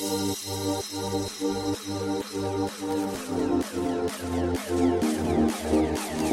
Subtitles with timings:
[0.00, 0.38] Thank
[6.24, 6.29] you.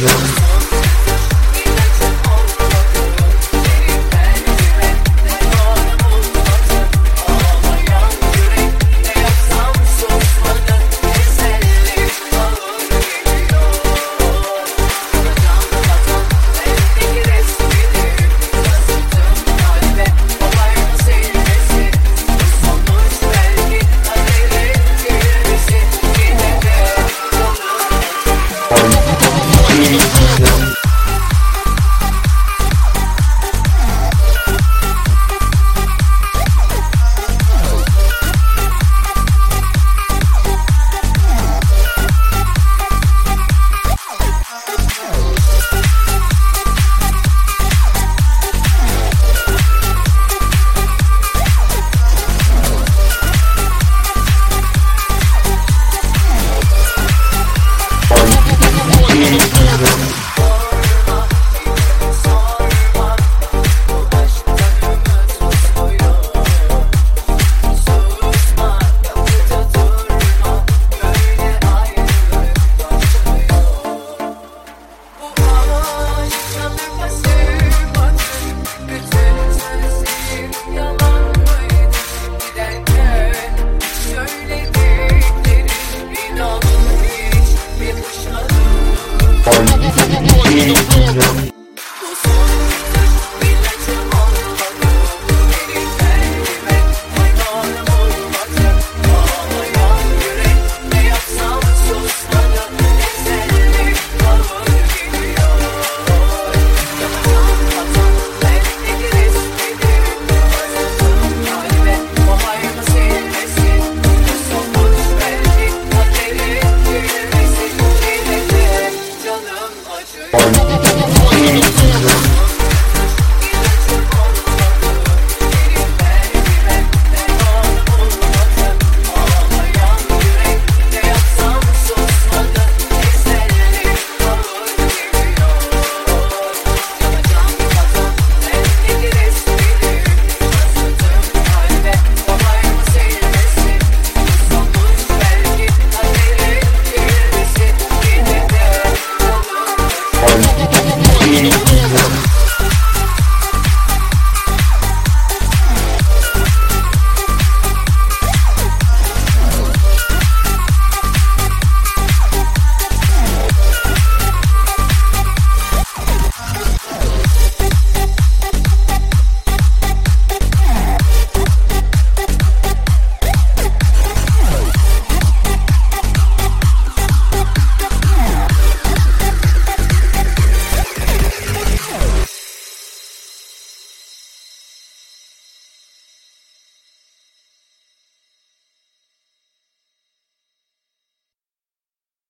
[0.00, 0.39] you.
[90.50, 91.59] Thank you.